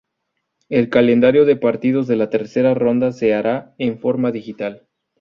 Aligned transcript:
El 0.69 0.89
calendario 0.89 1.45
de 1.45 1.55
partidos 1.57 2.07
de 2.07 2.15
la 2.15 2.31
tercera 2.31 2.73
ronda 2.73 3.11
se 3.11 3.35
hará 3.35 3.75
en 3.77 3.99
forma 3.99 4.31
digital. 4.31 4.87